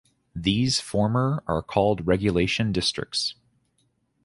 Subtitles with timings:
[0.35, 3.35] These former are called regulation districts.